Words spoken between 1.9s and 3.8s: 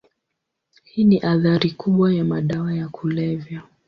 ya madawa ya kulevya.